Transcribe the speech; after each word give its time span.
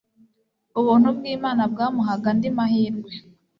ubuntu 0.79 1.07
bw'imana 1.17 1.63
bwamuhaga 1.71 2.27
andi 2.33 2.49
mahirwe 2.57 3.11